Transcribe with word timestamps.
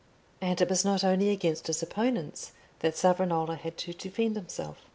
And 0.41 0.59
it 0.59 0.67
was 0.67 0.83
not 0.83 1.03
only 1.03 1.29
against 1.29 1.67
his 1.67 1.83
opponents 1.83 2.53
that 2.79 2.97
Savonarola 2.97 3.55
had 3.55 3.77
to 3.77 3.93
defend 3.93 4.35
himself. 4.35 4.79